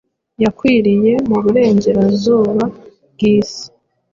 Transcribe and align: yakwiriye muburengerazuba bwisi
yakwiriye 0.43 1.11
muburengerazuba 1.29 2.63
bwisi 3.13 3.63